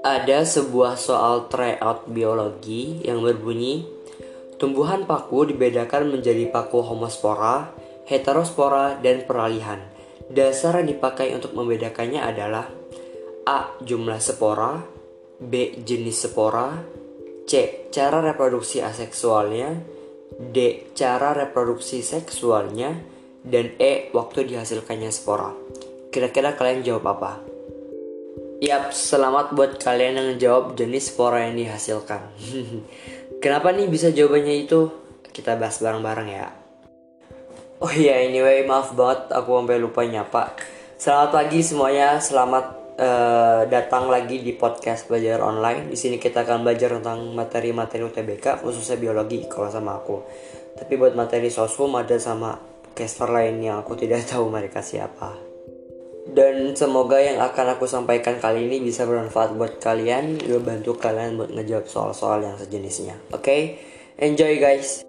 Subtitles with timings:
[0.00, 4.00] Ada sebuah soal tryout biologi yang berbunyi
[4.60, 7.72] Tumbuhan paku dibedakan menjadi paku homospora,
[8.04, 9.80] heterospora, dan peralihan.
[10.28, 12.68] Dasar yang dipakai untuk membedakannya adalah
[13.48, 13.72] A.
[13.80, 14.84] Jumlah spora
[15.40, 15.80] B.
[15.80, 16.76] Jenis spora
[17.48, 17.88] C.
[17.88, 19.80] Cara reproduksi aseksualnya
[20.36, 20.92] D.
[20.92, 23.00] Cara reproduksi seksualnya
[23.40, 24.12] Dan E.
[24.12, 25.52] Waktu dihasilkannya spora
[26.12, 27.32] Kira-kira kalian jawab apa?
[28.60, 32.28] Yap, selamat buat kalian yang jawab jenis spora yang dihasilkan.
[33.42, 34.92] Kenapa nih bisa jawabannya itu?
[35.32, 36.52] Kita bahas bareng-bareng ya.
[37.80, 40.52] Oh iya, anyway, maaf banget aku sampai lupa nyapa.
[41.00, 42.64] Selamat pagi semuanya, selamat
[43.00, 45.88] uh, datang lagi di podcast belajar online.
[45.88, 50.20] Di sini kita akan belajar tentang materi-materi UTBK, khususnya biologi kalau sama aku.
[50.76, 52.60] Tapi buat materi sosum ada sama
[52.94, 55.36] caster lain yang aku tidak tahu mereka siapa.
[56.30, 61.34] Dan semoga yang akan aku sampaikan kali ini bisa bermanfaat buat kalian juga bantu kalian
[61.34, 63.18] buat ngejawab soal-soal yang sejenisnya.
[63.32, 63.42] Oke?
[63.42, 63.62] Okay?
[64.20, 65.02] enjoy guys.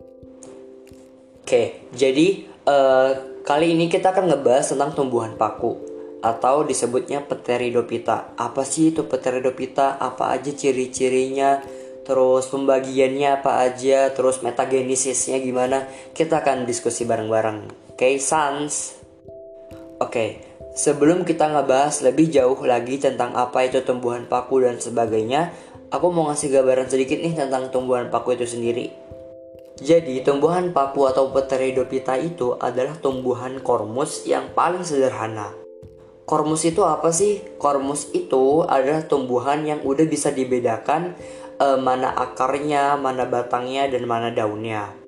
[1.42, 5.75] Oke okay, jadi uh, kali ini kita akan ngebahas tentang tumbuhan paku
[6.23, 8.39] atau disebutnya pteridopita.
[8.39, 10.00] Apa sih itu pteridopita?
[10.00, 11.59] Apa aja ciri-cirinya
[12.02, 15.85] terus pembagiannya apa aja terus metagenesisnya gimana
[16.17, 18.97] kita akan diskusi bareng-bareng oke okay, sans
[20.02, 20.52] oke okay.
[20.71, 25.52] Sebelum kita ngebahas lebih jauh lagi tentang apa itu tumbuhan paku dan sebagainya,
[25.91, 28.88] aku mau ngasih gambaran sedikit nih tentang tumbuhan paku itu sendiri.
[29.83, 35.52] Jadi, tumbuhan paku atau Pteridophyta itu adalah tumbuhan kormus yang paling sederhana.
[36.23, 37.43] Kormus itu apa sih?
[37.59, 41.19] Kormus itu adalah tumbuhan yang udah bisa dibedakan
[41.62, 45.02] eh, mana akarnya, mana batangnya, dan mana daunnya.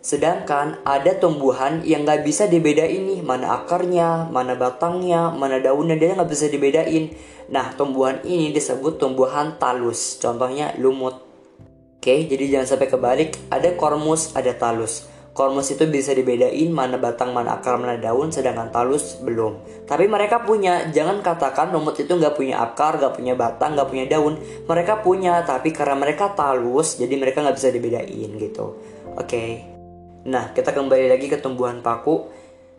[0.00, 6.16] Sedangkan ada tumbuhan yang nggak bisa dibedain nih mana akarnya, mana batangnya, mana daunnya dia
[6.16, 7.12] nggak bisa dibedain.
[7.52, 10.16] Nah tumbuhan ini disebut tumbuhan talus.
[10.16, 11.20] Contohnya lumut.
[12.00, 13.36] Oke, jadi jangan sampai kebalik.
[13.52, 15.04] Ada kormus, ada talus.
[15.30, 19.86] Kormus itu bisa dibedain mana batang, mana akar, mana daun, sedangkan talus belum.
[19.86, 20.90] Tapi mereka punya.
[20.90, 24.34] Jangan katakan lumut itu nggak punya akar, nggak punya batang, nggak punya daun.
[24.66, 28.74] Mereka punya, tapi karena mereka talus, jadi mereka nggak bisa dibedain gitu.
[29.14, 29.26] Oke.
[29.26, 29.50] Okay.
[30.26, 32.28] Nah, kita kembali lagi ke tumbuhan paku.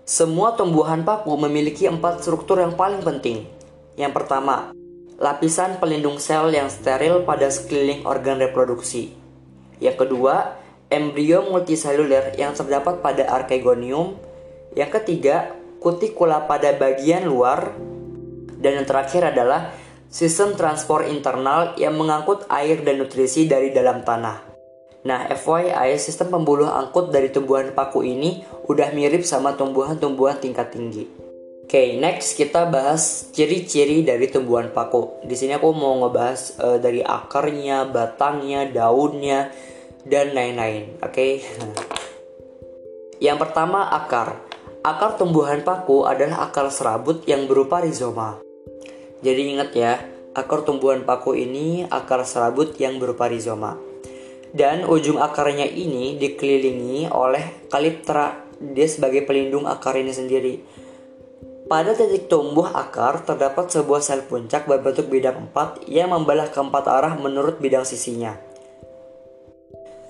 [0.06, 3.48] Semua tumbuhan paku memiliki empat struktur yang paling penting.
[3.96, 4.76] Yang pertama,
[5.18, 9.16] lapisan pelindung sel yang steril pada sekeliling organ reproduksi.
[9.82, 10.61] Yang kedua,
[10.92, 14.20] embrio multiseluler yang terdapat pada archegonium.
[14.76, 17.74] Yang ketiga, kutikula pada bagian luar.
[18.62, 19.74] Dan yang terakhir adalah
[20.12, 24.52] sistem transport internal yang mengangkut air dan nutrisi dari dalam tanah.
[25.02, 31.10] Nah, FYI, sistem pembuluh angkut dari tumbuhan paku ini udah mirip sama tumbuhan-tumbuhan tingkat tinggi.
[31.66, 35.24] Oke, okay, next kita bahas ciri-ciri dari tumbuhan paku.
[35.26, 39.50] Di sini aku mau ngebahas uh, dari akarnya, batangnya, daunnya,
[40.08, 40.98] dan lain-lain.
[41.02, 41.44] Oke.
[43.22, 44.38] Yang pertama akar.
[44.82, 48.42] Akar tumbuhan paku adalah akar serabut yang berupa rizoma.
[49.22, 50.02] Jadi ingat ya,
[50.34, 53.78] akar tumbuhan paku ini akar serabut yang berupa rizoma
[54.52, 60.54] dan ujung akarnya ini dikelilingi oleh kaliptra dia sebagai pelindung akar ini sendiri.
[61.72, 67.16] Pada titik tumbuh akar terdapat sebuah sel puncak berbentuk bidang empat yang membelah keempat arah
[67.16, 68.36] menurut bidang sisinya.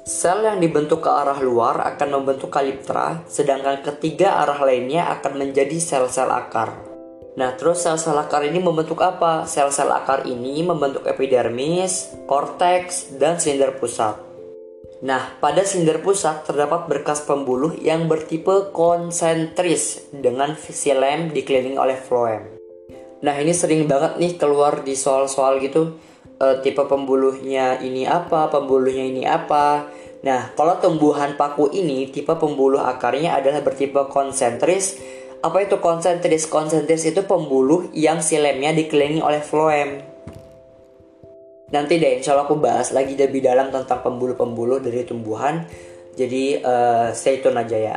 [0.01, 5.77] Sel yang dibentuk ke arah luar akan membentuk kaliptra, sedangkan ketiga arah lainnya akan menjadi
[5.77, 6.73] sel-sel akar.
[7.37, 9.45] Nah, terus sel-sel akar ini membentuk apa?
[9.45, 14.17] Sel-sel akar ini membentuk epidermis, korteks, dan silinder pusat.
[15.05, 20.57] Nah, pada silinder pusat terdapat berkas pembuluh yang bertipe konsentris dengan
[20.97, 22.43] lem dikelilingi oleh floem.
[23.21, 25.93] Nah, ini sering banget nih keluar di soal-soal gitu.
[26.41, 29.85] E, tipe pembuluhnya ini apa, pembuluhnya ini apa.
[30.25, 34.97] Nah, kalau tumbuhan paku ini tipe pembuluh akarnya adalah bertipe konsentris.
[35.45, 36.49] Apa itu konsentris?
[36.49, 40.01] Konsentris itu pembuluh yang silemnya dikelilingi oleh floem.
[41.69, 45.65] Nanti deh insya Allah aku bahas lagi lebih dalam tentang pembuluh-pembuluh dari tumbuhan.
[46.17, 47.95] Jadi uh, stay tune aja ya.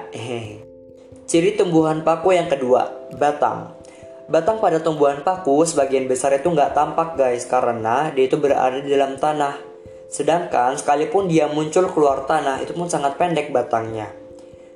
[1.29, 3.75] Ciri tumbuhan paku yang kedua, batang.
[4.25, 8.89] Batang pada tumbuhan paku sebagian besar itu nggak tampak guys karena dia itu berada di
[8.89, 9.61] dalam tanah.
[10.09, 14.09] Sedangkan sekalipun dia muncul keluar tanah itu pun sangat pendek batangnya.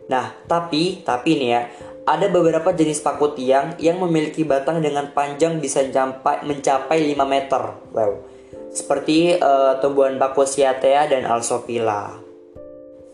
[0.09, 1.63] Nah, tapi tapi nih ya,
[2.09, 7.63] ada beberapa jenis paku tiang yang memiliki batang dengan panjang bisa mencapai mencapai 5 meter.
[7.93, 8.39] Wow
[8.73, 12.15] seperti uh, tumbuhan Bakusiatea dan Alsopila.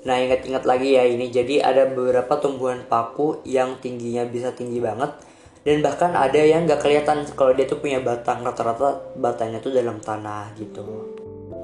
[0.05, 5.17] Nah ingat-ingat lagi ya ini jadi ada beberapa tumbuhan paku yang tingginya bisa tinggi banget
[5.65, 9.97] dan bahkan ada yang nggak kelihatan kalau dia tuh punya batang rata-rata batangnya tuh dalam
[9.99, 10.85] tanah gitu.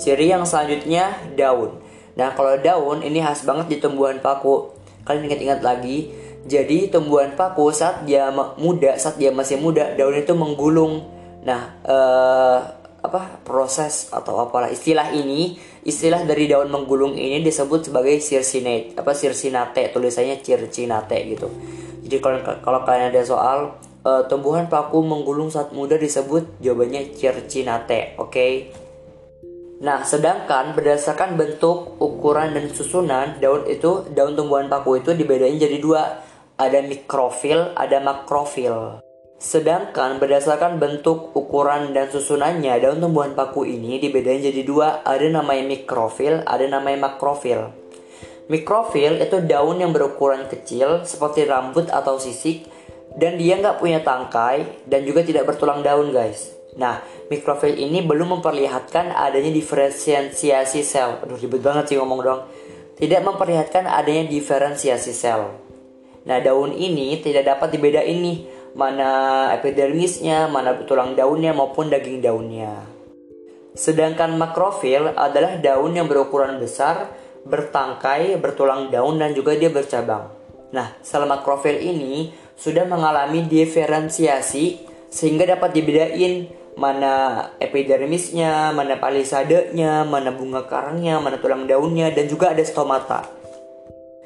[0.00, 1.76] Ciri yang selanjutnya daun.
[2.16, 4.72] Nah kalau daun ini khas banget di tumbuhan paku.
[5.04, 6.12] Kalian ingat-ingat lagi
[6.48, 11.04] jadi tumbuhan paku saat dia muda saat dia masih muda daun itu menggulung.
[11.44, 12.58] Nah eh,
[13.00, 19.12] apa proses atau apalah istilah ini istilah dari daun menggulung ini disebut sebagai circinate apa
[19.12, 21.48] circinate tulisannya circinate gitu.
[22.04, 28.16] Jadi kalau kalau kalian ada soal uh, tumbuhan paku menggulung saat muda disebut jawabannya circinate,
[28.16, 28.30] oke?
[28.32, 28.52] Okay?
[29.80, 35.80] Nah, sedangkan berdasarkan bentuk, ukuran, dan susunan daun itu, daun tumbuhan paku itu dibedain jadi
[35.80, 36.20] dua.
[36.60, 39.00] Ada mikrofil, ada makrofil.
[39.40, 45.00] Sedangkan berdasarkan bentuk, ukuran, dan susunannya, daun tumbuhan paku ini dibedain jadi dua.
[45.00, 47.72] Ada namanya mikrofil, ada namanya makrofil.
[48.52, 52.68] Mikrofil itu daun yang berukuran kecil seperti rambut atau sisik
[53.20, 56.56] dan dia nggak punya tangkai dan juga tidak bertulang daun guys.
[56.80, 61.20] Nah, mikrofil ini belum memperlihatkan adanya diferensiasi sel.
[61.20, 62.40] Aduh ribet banget sih ngomong dong.
[62.96, 65.52] Tidak memperlihatkan adanya diferensiasi sel.
[66.24, 68.38] Nah, daun ini tidak dapat dibedain nih
[68.72, 72.72] mana epidermisnya, mana tulang daunnya maupun daging daunnya.
[73.76, 77.12] Sedangkan makrofil adalah daun yang berukuran besar,
[77.44, 80.28] bertangkai, bertulang daun dan juga dia bercabang.
[80.70, 90.30] Nah, sel makrofil ini sudah mengalami diferensiasi sehingga dapat dibedain mana epidermisnya, mana palisadenya, mana
[90.32, 93.26] bunga karangnya, mana tulang daunnya, dan juga ada stomata.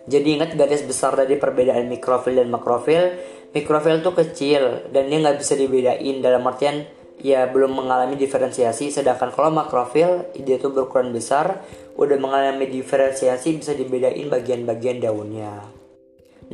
[0.04, 3.16] Jadi ingat garis besar dari perbedaan mikrofil dan makrofil.
[3.56, 6.84] Mikrofil itu kecil dan dia nggak bisa dibedain dalam artian
[7.22, 8.92] ya belum mengalami diferensiasi.
[8.92, 11.64] Sedangkan kalau makrofil dia itu berukuran besar,
[11.96, 15.73] udah mengalami diferensiasi bisa dibedain bagian-bagian daunnya.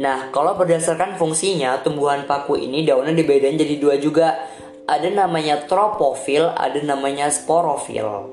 [0.01, 4.33] Nah, kalau berdasarkan fungsinya, tumbuhan paku ini daunnya dibedain jadi dua juga.
[4.89, 8.33] Ada namanya tropofil, ada namanya sporofil.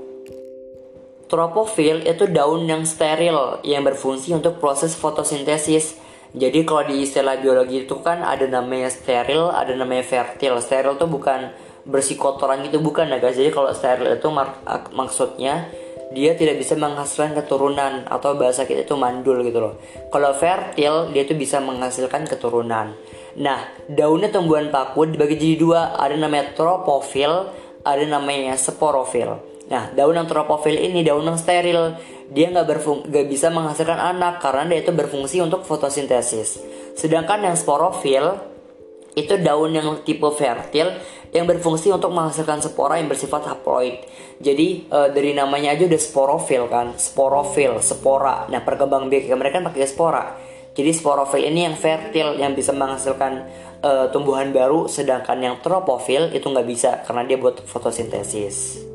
[1.27, 5.99] Tropofil itu daun yang steril yang berfungsi untuk proses fotosintesis.
[6.31, 10.55] Jadi kalau di istilah biologi itu kan ada namanya steril, ada namanya fertil.
[10.63, 11.51] Steril itu bukan
[11.83, 13.35] bersih kotoran gitu bukan ya guys.
[13.35, 14.63] Jadi kalau steril itu mak
[14.95, 15.67] maksudnya
[16.11, 19.73] dia tidak bisa menghasilkan keturunan atau bahasa kita itu mandul gitu loh.
[20.07, 22.95] Kalau fertil dia itu bisa menghasilkan keturunan.
[23.37, 27.53] Nah, daunnya tumbuhan paku dibagi jadi dua, ada namanya tropofil,
[27.85, 29.37] ada namanya sporofil.
[29.67, 31.99] Nah, daun yang tropofil ini daun yang steril,
[32.31, 36.59] dia nggak berfung gak bisa menghasilkan anak karena dia itu berfungsi untuk fotosintesis.
[36.95, 38.56] Sedangkan yang sporofil
[39.17, 40.93] itu daun yang tipe fertil
[41.33, 44.05] yang berfungsi untuk menghasilkan spora yang bersifat haploid.
[44.37, 48.45] Jadi e, dari namanya aja udah sporofil kan, sporofil, spora.
[48.47, 50.23] Nah perkembang biak mereka kan pakai spora.
[50.77, 53.49] Jadi sporofil ini yang fertil yang bisa menghasilkan
[53.81, 58.85] e, tumbuhan baru, sedangkan yang tropofil itu nggak bisa karena dia buat fotosintesis.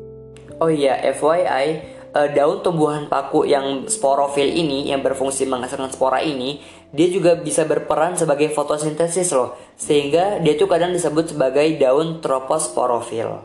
[0.63, 1.65] Oh iya, FYI,
[2.13, 6.61] e, daun tumbuhan paku yang sporofil ini yang berfungsi menghasilkan spora ini
[6.93, 13.41] dia juga bisa berperan sebagai fotosintesis loh, sehingga dia tuh kadang disebut sebagai daun troposporofil.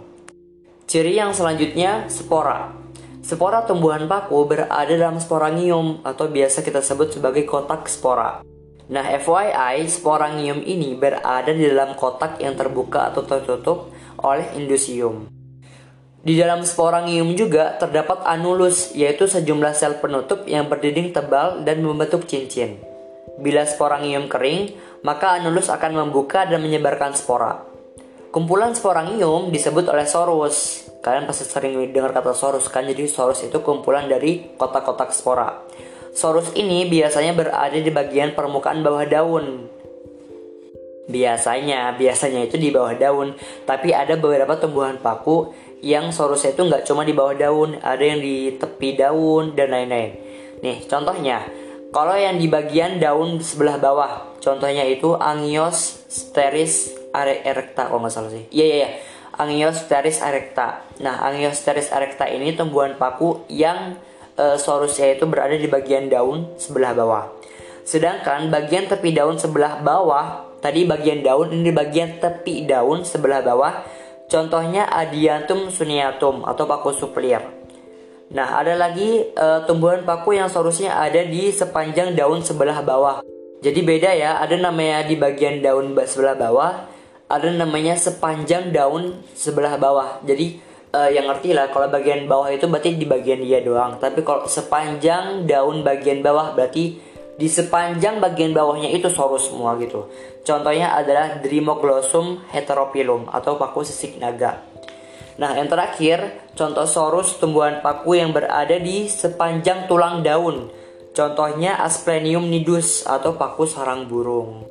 [0.85, 2.76] Ciri yang selanjutnya, spora.
[3.25, 8.44] Spora tumbuhan paku berada dalam sporangium atau biasa kita sebut sebagai kotak spora.
[8.88, 15.37] Nah, FYI, sporangium ini berada di dalam kotak yang terbuka atau tertutup oleh indusium.
[16.19, 22.27] Di dalam sporangium juga terdapat anulus, yaitu sejumlah sel penutup yang berdinding tebal dan membentuk
[22.27, 22.82] cincin.
[23.39, 24.75] Bila sporangium kering,
[25.06, 27.63] maka anulus akan membuka dan menyebarkan spora.
[28.34, 30.91] Kumpulan sporangium disebut oleh sorus.
[30.98, 32.82] Kalian pasti sering dengar kata sorus kan?
[32.82, 35.55] Jadi sorus itu kumpulan dari kotak-kotak spora.
[36.10, 39.70] Sorus ini biasanya berada di bagian permukaan bawah daun.
[41.08, 43.32] Biasanya, biasanya itu di bawah daun.
[43.65, 45.55] Tapi ada beberapa tumbuhan paku
[45.85, 50.11] yang sorusnya itu nggak cuma di bawah daun, ada yang di tepi daun dan lain-lain.
[50.58, 51.47] Nih, contohnya,
[51.89, 58.29] kalau yang di bagian daun sebelah bawah, contohnya itu Angios steris erecta kalau nggak salah
[58.29, 58.44] sih.
[58.53, 58.91] Iya iya iya.
[59.39, 60.82] Angios steris erecta.
[60.99, 63.94] Nah, Angios steris erecta ini tumbuhan paku yang
[64.35, 67.25] e, sorusnya itu berada di bagian daun sebelah bawah.
[67.87, 73.81] Sedangkan bagian tepi daun sebelah bawah, tadi bagian daun ini bagian tepi daun sebelah bawah.
[74.29, 77.41] Contohnya Adiantum suniatum atau paku suplir.
[78.29, 83.25] Nah, ada lagi uh, tumbuhan paku yang seharusnya ada di sepanjang daun sebelah bawah.
[83.65, 86.87] Jadi beda ya, ada namanya di bagian daun sebelah bawah,
[87.25, 90.20] ada namanya sepanjang daun sebelah bawah.
[90.29, 90.61] Jadi
[90.93, 93.97] uh, yang ngerti lah kalau bagian bawah itu berarti di bagian dia doang.
[93.97, 97.01] Tapi kalau sepanjang daun bagian bawah berarti
[97.38, 100.10] Di sepanjang bagian bawahnya itu sorus semua gitu.
[100.42, 104.58] Contohnya adalah Dreamoglossum heterophyllum atau paku sisik naga.
[105.38, 110.66] Nah, yang terakhir, contoh sorus tumbuhan paku yang berada di sepanjang tulang daun.
[111.14, 114.66] Contohnya Asplenium nidus atau paku sarang burung.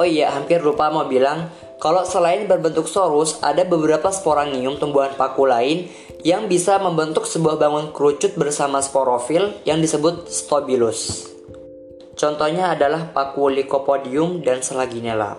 [0.00, 5.44] Oh iya, hampir lupa mau bilang, kalau selain berbentuk sorus, ada beberapa sporangium tumbuhan paku
[5.44, 5.92] lain
[6.24, 11.35] yang bisa membentuk sebuah bangun kerucut bersama sporofil yang disebut stobilus.
[12.16, 15.36] Contohnya adalah paku Lycopodium dan Selaginella.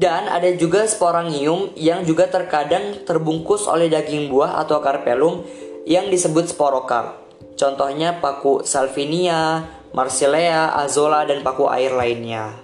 [0.00, 5.44] Dan ada juga sporangium yang juga terkadang terbungkus oleh daging buah atau carpellum
[5.84, 7.20] yang disebut sporokarp.
[7.52, 12.56] Contohnya paku Salvinia, Marsilea, Azola, dan paku air lainnya.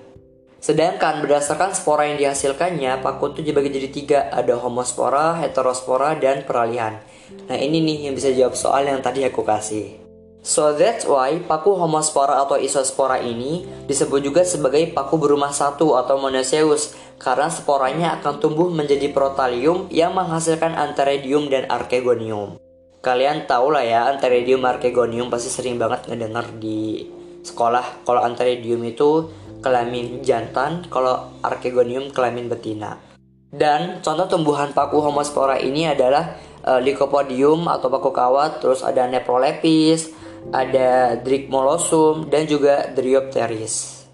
[0.57, 7.05] Sedangkan berdasarkan spora yang dihasilkannya, paku itu dibagi jadi tiga, ada homospora, heterospora, dan peralihan.
[7.53, 10.06] Nah ini nih yang bisa jawab soal yang tadi aku kasih.
[10.47, 16.23] So that's why paku homospora atau isospora ini disebut juga sebagai paku berumah satu atau
[16.23, 22.63] monoceus karena sporanya akan tumbuh menjadi protalium yang menghasilkan antheridium dan archegonium.
[23.03, 27.11] Kalian tahu lah ya antheridium archegonium pasti sering banget ngedengar di
[27.43, 28.07] sekolah.
[28.07, 29.27] Kalau antheridium itu
[29.59, 33.03] kelamin jantan, kalau archegonium kelamin betina.
[33.51, 40.26] Dan contoh tumbuhan paku homospora ini adalah uh, Lycopodium atau paku kawat, terus ada Neprolepis,
[40.51, 44.05] ada Drigmolosum dan juga Dryopteris.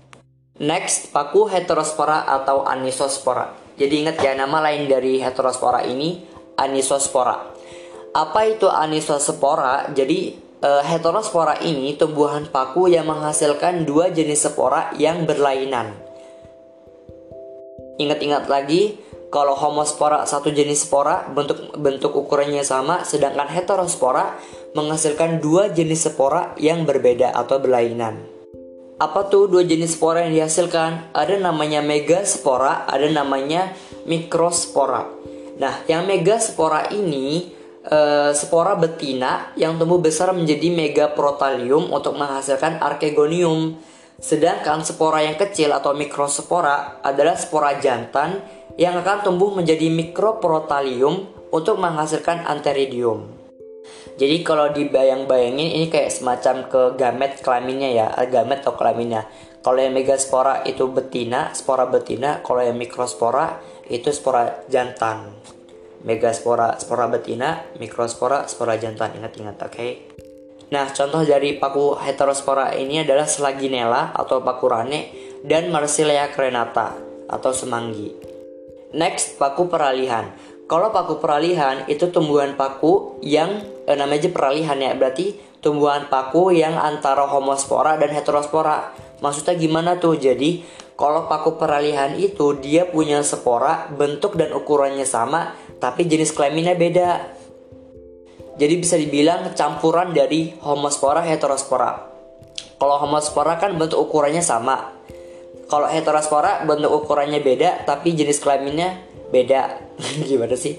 [0.63, 3.57] Next, paku heterospora atau anisospora.
[3.75, 6.23] Jadi ingat ya nama lain dari heterospora ini
[6.61, 7.51] anisospora.
[8.13, 9.91] Apa itu anisospora?
[9.97, 15.97] Jadi uh, heterospora ini tumbuhan paku yang menghasilkan dua jenis spora yang berlainan.
[17.97, 19.01] Ingat-ingat lagi,
[19.33, 24.37] kalau homospora satu jenis spora bentuk bentuk ukurannya sama, sedangkan heterospora
[24.77, 28.21] menghasilkan dua jenis spora yang berbeda atau berlainan.
[29.01, 31.17] Apa tuh dua jenis spora yang dihasilkan?
[31.17, 33.73] Ada namanya megaspora, ada namanya
[34.05, 35.09] mikrospora.
[35.57, 37.51] Nah, yang megaspora ini
[37.83, 37.99] e,
[38.37, 43.81] spora betina yang tumbuh besar menjadi megaprotalium untuk menghasilkan archegonium.
[44.23, 48.39] Sedangkan spora yang kecil atau mikrospora adalah spora jantan
[48.79, 53.27] yang akan tumbuh menjadi mikroprotalium untuk menghasilkan antheridium.
[54.15, 59.27] Jadi kalau dibayang-bayangin ini kayak semacam ke gamet kelaminnya ya, eh, gamet atau kelaminnya.
[59.59, 63.59] Kalau yang megaspora itu betina, spora betina, kalau yang mikrospora
[63.91, 65.35] itu spora jantan.
[66.07, 69.19] Megaspora spora betina, mikrospora spora jantan.
[69.19, 69.71] Ingat-ingat, oke?
[69.75, 70.12] Okay?
[70.73, 75.01] Nah, contoh dari paku heterospora ini adalah Selaginella atau paku rane
[75.45, 76.97] dan Marsilea crenata
[77.29, 78.09] atau semanggi.
[78.97, 80.33] Next, paku peralihan.
[80.65, 86.73] Kalau paku peralihan itu tumbuhan paku yang eh, namanya peralihan ya, berarti tumbuhan paku yang
[86.81, 88.97] antara homospora dan heterospora.
[89.21, 90.17] Maksudnya gimana tuh?
[90.17, 90.65] Jadi,
[90.97, 97.42] kalau paku peralihan itu dia punya spora, bentuk dan ukurannya sama, tapi jenis kelaminnya beda.
[98.57, 102.13] Jadi bisa dibilang campuran dari homospora heterospora.
[102.77, 104.93] Kalau homospora kan bentuk ukurannya sama,
[105.73, 109.01] kalau heterospora bentuk ukurannya beda tapi jenis kelaminnya
[109.33, 109.81] beda
[110.29, 110.77] gimana sih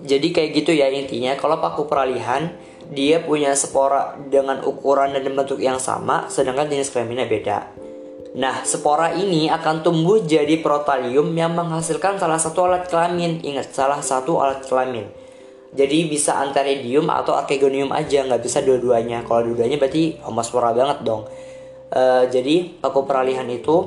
[0.00, 2.56] jadi kayak gitu ya intinya kalau paku peralihan
[2.88, 7.58] dia punya spora dengan ukuran dan bentuk yang sama sedangkan jenis kelaminnya beda
[8.30, 13.42] Nah, spora ini akan tumbuh jadi protalium yang menghasilkan salah satu alat kelamin.
[13.42, 15.02] Ingat, salah satu alat kelamin.
[15.70, 19.22] Jadi bisa antheridium atau archegonium aja, nggak bisa dua-duanya.
[19.22, 21.30] Kalau dua-duanya berarti homospora banget dong.
[21.90, 23.86] Uh, jadi paku peralihan itu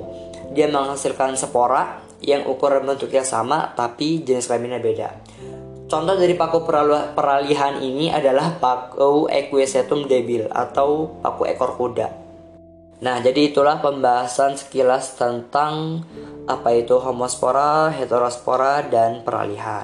[0.52, 5.10] dia menghasilkan spora yang ukuran bentuknya sama tapi jenis kelaminnya beda.
[5.92, 6.64] Contoh dari paku
[7.14, 12.08] peralihan ini adalah paku Equisetum debil atau paku ekor kuda.
[13.04, 16.08] Nah, jadi itulah pembahasan sekilas tentang
[16.48, 19.84] apa itu homospora, heterospora, dan peralihan.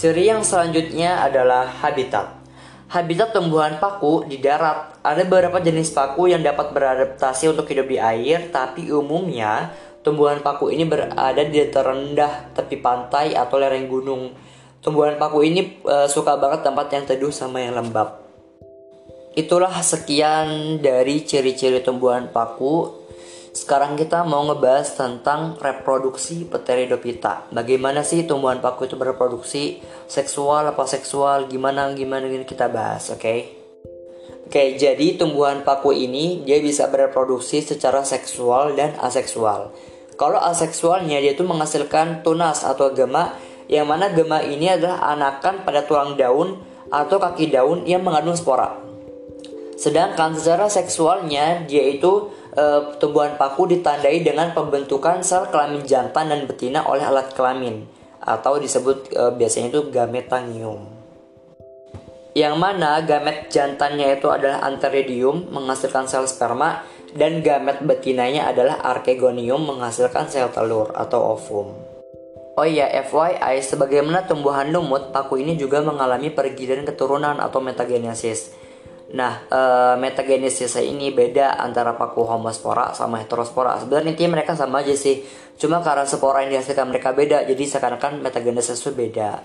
[0.00, 2.40] Ciri yang selanjutnya adalah habitat.
[2.88, 4.96] Habitat tumbuhan paku di darat.
[5.04, 10.72] Ada beberapa jenis paku yang dapat beradaptasi untuk hidup di air, tapi umumnya tumbuhan paku
[10.72, 14.32] ini berada di dataran rendah, tepi pantai atau lereng gunung.
[14.80, 18.24] Tumbuhan paku ini e, suka banget tempat yang teduh sama yang lembab.
[19.36, 22.99] Itulah sekian dari ciri-ciri tumbuhan paku
[23.50, 27.50] sekarang kita mau ngebahas tentang reproduksi Pteridophyta.
[27.50, 29.82] Bagaimana sih tumbuhan paku itu berreproduksi?
[30.06, 31.50] Seksual apa seksual?
[31.50, 33.18] Gimana gimana gini kita bahas, oke?
[33.18, 33.40] Okay?
[34.46, 39.74] Oke, jadi tumbuhan paku ini dia bisa bereproduksi secara seksual dan aseksual.
[40.14, 43.34] Kalau aseksualnya dia itu menghasilkan tunas atau gema
[43.70, 46.58] yang mana gema ini adalah anakan pada tulang daun
[46.90, 48.74] atau kaki daun yang mengandung spora.
[49.78, 52.64] Sedangkan secara seksualnya dia itu e,
[52.98, 57.86] tumbuhan paku ditandai dengan pembentukan sel kelamin jantan dan betina oleh alat kelamin
[58.20, 61.00] atau disebut e, biasanya itu gametangium.
[62.30, 69.66] Yang mana gamet jantannya itu adalah anteridium menghasilkan sel sperma dan gamet betinanya adalah archegonium
[69.66, 71.90] menghasilkan sel telur atau ovum.
[72.60, 78.52] Oh iya, FYI, sebagaimana tumbuhan lumut, paku ini juga mengalami pergidan keturunan atau metagenesis.
[79.10, 79.60] Nah, e,
[79.98, 83.82] metagenesis ini beda antara paku homospora sama heterospora.
[83.82, 85.26] Sebenarnya intinya mereka sama aja sih.
[85.58, 89.42] Cuma karena spora yang dihasilkan mereka beda, jadi seakan-akan metagenesis itu beda.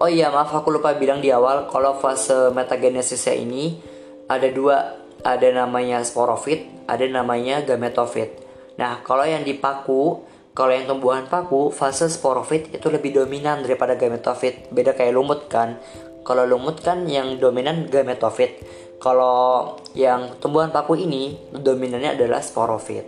[0.00, 3.78] Oh iya, maaf aku lupa bilang di awal kalau fase metagenesisnya ini
[4.26, 8.42] ada dua, ada namanya sporofit, ada namanya gametofit.
[8.74, 13.94] Nah, kalau yang di paku, kalau yang tumbuhan paku, fase sporofit itu lebih dominan daripada
[13.94, 14.72] gametofit.
[14.74, 15.78] Beda kayak lumut kan.
[16.24, 18.64] Kalau lumut kan yang dominan gametofit.
[18.96, 23.04] Kalau yang tumbuhan paku ini dominannya adalah sporofit.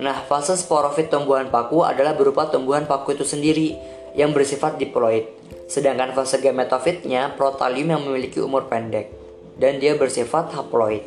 [0.00, 3.76] Nah, fase sporofit tumbuhan paku adalah berupa tumbuhan paku itu sendiri
[4.16, 5.28] yang bersifat diploid.
[5.68, 9.12] Sedangkan fase gametofitnya protalium yang memiliki umur pendek
[9.60, 11.04] dan dia bersifat haploid.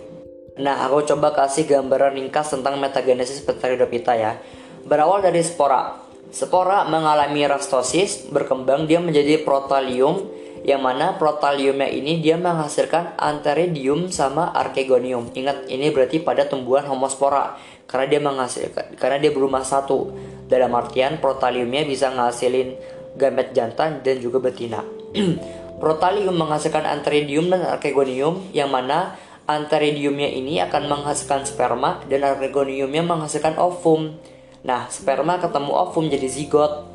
[0.61, 4.37] Nah, aku coba kasih gambaran ringkas tentang metagenesis Pteridophyta ya.
[4.85, 5.97] Berawal dari spora.
[6.29, 10.29] Spora mengalami rastosis, berkembang dia menjadi protalium
[10.63, 15.35] yang mana protaliumnya ini dia menghasilkan anteridium sama archegonium.
[15.35, 20.15] Ingat ini berarti pada tumbuhan homospora karena dia menghasilkan karena dia berumah satu.
[20.47, 22.79] Dalam artian protaliumnya bisa ngasilin
[23.19, 24.83] gamet jantan dan juga betina.
[25.83, 33.59] protalium menghasilkan anteridium dan archegonium yang mana anteridiumnya ini akan menghasilkan sperma dan archegoniumnya menghasilkan
[33.59, 34.15] ovum.
[34.63, 36.87] Nah, sperma ketemu ovum jadi zigot.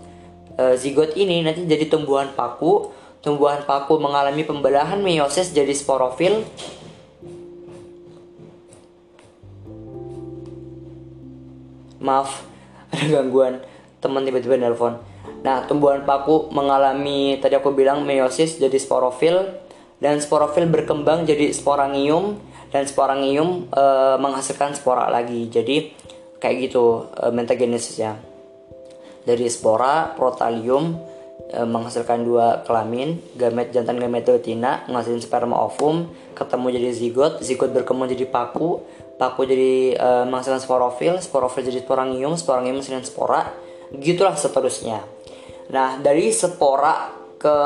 [0.56, 6.46] E, zigot ini nanti jadi tumbuhan paku tumbuhan paku mengalami pembelahan meiosis jadi sporofil.
[11.98, 12.46] Maaf
[12.94, 13.62] ada gangguan.
[13.98, 15.02] Teman tiba-tiba nelpon.
[15.42, 19.66] Nah tumbuhan paku mengalami tadi aku bilang meiosis jadi sporofil.
[19.98, 22.38] Dan sporofil berkembang jadi sporangium.
[22.70, 23.84] Dan sporangium e,
[24.22, 25.50] menghasilkan spora lagi.
[25.50, 25.90] Jadi
[26.38, 28.14] kayak gitu e, mentagenesisnya
[29.26, 30.96] dari spora protalium
[31.48, 37.70] e, menghasilkan dua kelamin, gamet jantan gamet betina, menghasilkan sperma ovum, ketemu jadi zigot, zigot
[37.72, 38.84] berkembang jadi paku,
[39.16, 43.40] paku jadi e, menghasilkan sporofil, sporofil jadi sporangium, sporangium menghasilkan spora,
[43.96, 45.02] gitulah seterusnya.
[45.72, 47.56] Nah, dari spora ke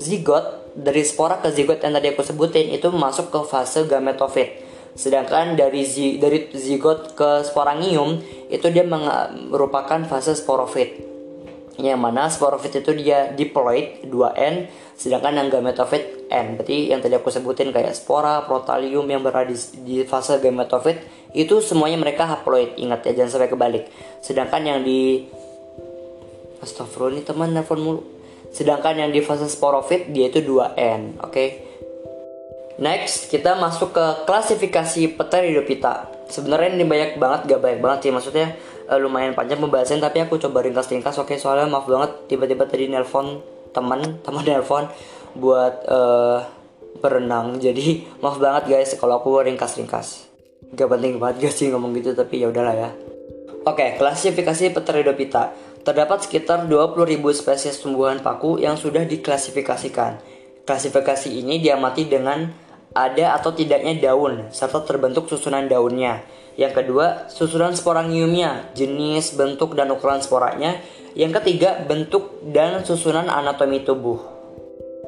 [0.00, 4.64] zigot, dari spora ke zigot yang tadi aku sebutin itu masuk ke fase gametofit.
[4.98, 8.18] Sedangkan dari zi, dari zigot ke sporangium
[8.50, 11.07] itu dia merupakan fase sporofit
[11.78, 14.66] yang mana sporofit itu dia diploid 2N
[14.98, 16.58] sedangkan yang gametofit N.
[16.58, 20.98] Berarti yang tadi aku sebutin kayak spora, protalium yang berada di, di fase gametofit
[21.38, 22.74] itu semuanya mereka haploid.
[22.74, 23.84] Ingat ya jangan sampai kebalik.
[24.18, 25.22] Sedangkan yang di
[26.58, 28.02] Astagfirullah ini teman nelfon mulu.
[28.50, 31.30] Sedangkan yang di fase sporofit dia itu 2N oke?
[31.30, 31.48] Okay?
[32.78, 38.54] next kita masuk ke klasifikasi Pteridophyta sebenarnya ini banyak banget gak banyak banget sih maksudnya
[38.88, 43.44] uh, lumayan panjang pembahasan tapi aku coba ringkas-ringkas oke soalnya maaf banget tiba-tiba tadi nelpon
[43.76, 44.88] teman teman nelpon
[45.36, 46.40] buat uh,
[46.98, 50.26] berenang jadi maaf banget guys kalau aku ringkas-ringkas
[50.74, 52.90] gak penting banget guys sih ngomong gitu tapi ya udahlah ya
[53.68, 55.52] Oke, klasifikasi Pteridophyta.
[55.84, 60.24] Terdapat sekitar 20.000 spesies tumbuhan paku yang sudah diklasifikasikan.
[60.64, 62.48] Klasifikasi ini diamati dengan
[62.98, 66.26] ada atau tidaknya daun serta terbentuk susunan daunnya.
[66.58, 70.82] Yang kedua, susunan sporangiumnya, jenis, bentuk, dan ukuran sporanya.
[71.14, 74.18] Yang ketiga, bentuk dan susunan anatomi tubuh.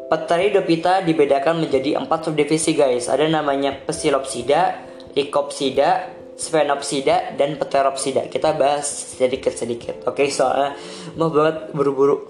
[0.06, 3.10] Pteridophyta dibedakan menjadi empat subdivisi guys.
[3.10, 4.78] Ada namanya Psilopsida,
[5.14, 8.26] Lycopsida, Sphenopsida, dan Pteropsida.
[8.26, 8.86] Kita bahas
[9.18, 10.06] sedikit-sedikit.
[10.06, 10.74] Oke, soalnya
[11.14, 12.26] mau banget buru-buru.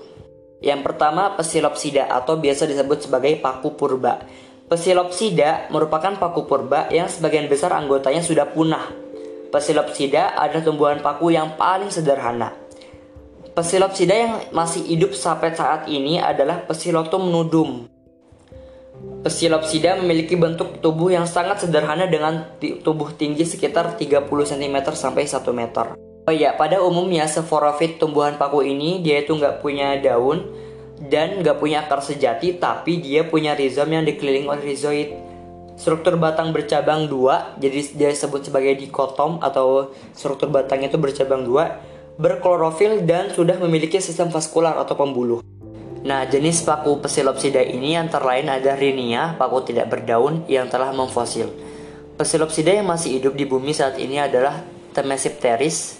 [0.60, 4.20] Yang pertama, Psilopsida atau biasa disebut sebagai paku purba.
[4.70, 9.10] Psilopsida merupakan paku purba yang sebagian besar anggotanya sudah punah
[9.50, 12.54] Psilopsida adalah tumbuhan paku yang paling sederhana.
[13.50, 17.90] Psilopsida yang masih hidup sampai saat ini adalah Psilotum nudum.
[19.26, 25.42] Psilopsida memiliki bentuk tubuh yang sangat sederhana dengan tubuh tinggi sekitar 30 cm sampai 1
[25.50, 25.98] meter.
[26.30, 30.46] Oh ya, pada umumnya seforofit tumbuhan paku ini dia itu nggak punya daun
[31.00, 35.08] dan nggak punya akar sejati, tapi dia punya rizom yang dikelilingi oleh rizoid.
[35.80, 41.80] Struktur batang bercabang dua, jadi dia disebut sebagai dikotom atau struktur batangnya itu bercabang dua,
[42.20, 45.40] berklorofil dan sudah memiliki sistem vaskular atau pembuluh.
[46.00, 51.48] Nah, jenis paku Psilopsida ini antara lain ada Rhinia, paku tidak berdaun yang telah memfosil.
[52.16, 54.60] Psilopsida yang masih hidup di bumi saat ini adalah
[54.92, 55.99] Temesipteris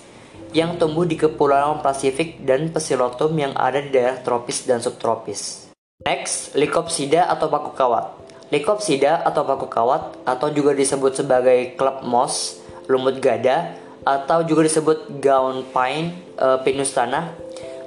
[0.50, 5.70] yang tumbuh di Kepulauan Pasifik dan Psilotum yang ada di daerah tropis dan subtropis.
[6.02, 8.18] Next, Lycopsida atau paku kawat.
[8.50, 12.58] Lycopsida atau paku kawat atau juga disebut sebagai club moss,
[12.90, 17.30] lumut gada, atau juga disebut gaun pine, e, pinus tanah,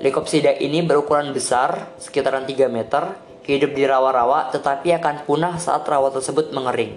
[0.04, 3.16] Lekopsida ini berukuran besar, sekitaran 3 meter,
[3.48, 6.92] hidup di rawa-rawa tetapi akan punah saat rawa tersebut mengering.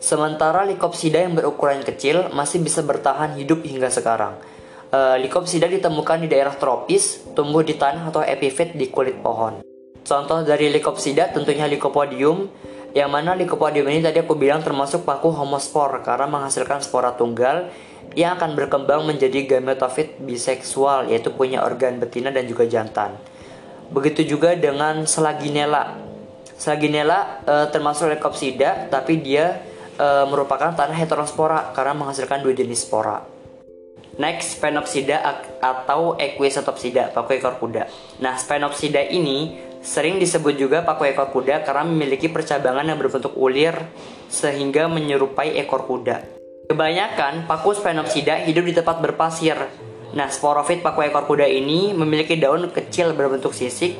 [0.00, 4.40] Sementara Lycopsida yang berukuran kecil masih bisa bertahan hidup hingga sekarang.
[4.92, 9.64] E, Lycopsida ditemukan di daerah tropis, tumbuh di tanah atau epifit di kulit pohon.
[10.04, 12.52] Contoh dari Lycopsida tentunya Lycopodium,
[12.92, 17.72] yang mana Lycopodium ini tadi aku bilang termasuk paku homospor karena menghasilkan spora tunggal
[18.12, 23.16] yang akan berkembang menjadi gametofit biseksual yaitu punya organ betina dan juga jantan.
[23.88, 25.96] Begitu juga dengan Selaginella.
[26.60, 29.64] Selaginella e, termasuk Lecopsida tapi dia
[29.96, 33.31] e, merupakan tanah heterospora karena menghasilkan dua jenis spora.
[34.20, 35.24] Next, Sphenopsida
[35.56, 37.88] atau Equisotopsida, paku ekor kuda.
[38.20, 43.72] Nah, Sphenopsida ini sering disebut juga paku ekor kuda karena memiliki percabangan yang berbentuk ulir
[44.28, 46.28] sehingga menyerupai ekor kuda.
[46.68, 49.56] Kebanyakan paku Sphenopsida hidup di tempat berpasir.
[50.12, 53.96] Nah, sporofit paku ekor kuda ini memiliki daun kecil berbentuk sisik.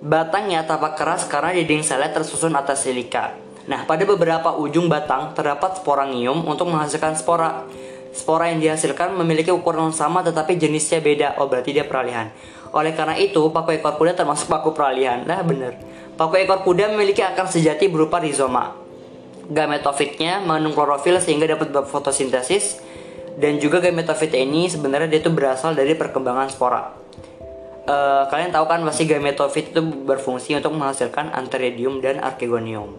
[0.00, 3.36] Batangnya tampak keras karena dinding selnya tersusun atas silika.
[3.70, 7.62] Nah, pada beberapa ujung batang terdapat sporangium untuk menghasilkan spora.
[8.12, 11.28] Spora yang dihasilkan memiliki ukuran sama tetapi jenisnya beda.
[11.40, 12.28] Oh, berarti dia peralihan.
[12.72, 15.24] Oleh karena itu, paku ekor kuda termasuk paku peralihan.
[15.24, 15.80] Nah, bener.
[16.16, 18.82] Paku ekor kuda memiliki akar sejati berupa rizoma
[19.52, 22.78] gametofitnya mengandung klorofil sehingga dapat fotosintesis
[23.36, 26.82] dan juga gametofit ini sebenarnya dia itu berasal dari perkembangan spora.
[27.82, 32.94] Uh, kalian tahu kan masih gametofit itu berfungsi untuk menghasilkan antheridium dan archegonium.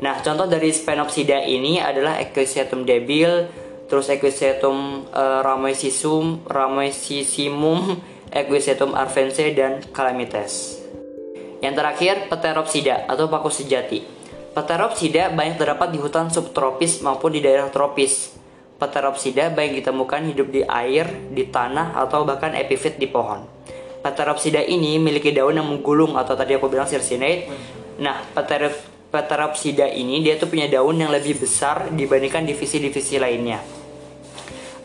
[0.00, 3.46] Nah, contoh dari Sphenopsida ini adalah Equisetum debil,
[3.90, 7.98] terus Equisetum uh, ramoesisum, ramoesisimum,
[8.30, 10.78] Equisetum arvense dan Calamites.
[11.58, 14.06] Yang terakhir, Pteropsida atau paku sejati.
[14.54, 18.38] Pteropsida banyak terdapat di hutan subtropis maupun di daerah tropis.
[18.78, 23.42] Pteropsida baik ditemukan hidup di air, di tanah, atau bahkan epifit di pohon.
[24.00, 27.50] Pteropsida ini memiliki daun yang menggulung atau tadi aku bilang circinate.
[27.98, 28.22] Nah,
[29.10, 33.79] Pteropsida ini dia tuh punya daun yang lebih besar dibandingkan divisi-divisi lainnya.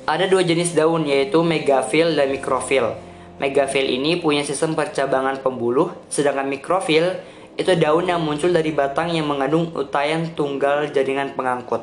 [0.06, 2.94] Ada dua jenis daun yaitu megafil dan mikrofil.
[3.41, 7.18] Megafil ini punya sistem percabangan pembuluh, sedangkan mikrofil
[7.58, 11.82] itu daun yang muncul dari batang yang mengandung utayan tunggal jaringan pengangkut.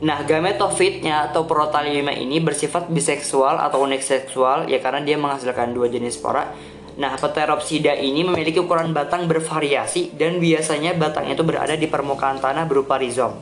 [0.00, 6.16] Nah, gametofitnya atau protaliuma ini bersifat biseksual atau uniseksual ya karena dia menghasilkan dua jenis
[6.16, 6.48] spora.
[6.96, 12.64] Nah, Pteropsida ini memiliki ukuran batang bervariasi dan biasanya batang itu berada di permukaan tanah
[12.64, 13.36] berupa rizom.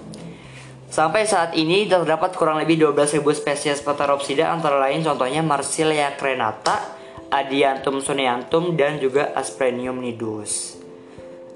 [0.92, 7.00] Sampai saat ini terdapat kurang lebih 12.000 spesies Pteropsida antara lain contohnya Marsilia crenata,
[7.32, 10.76] Adiantum soneantum dan juga Asprenium nidus.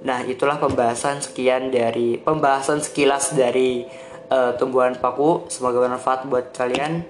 [0.09, 3.85] Nah, itulah pembahasan sekian dari pembahasan sekilas dari
[4.33, 5.45] uh, tumbuhan paku.
[5.53, 7.05] Semoga bermanfaat buat kalian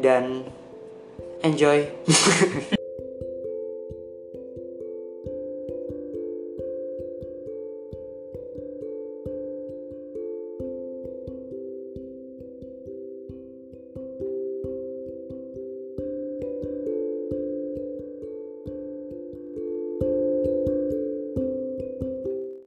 [0.00, 0.48] dan
[1.44, 1.84] enjoy.